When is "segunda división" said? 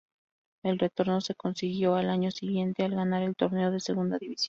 3.79-4.39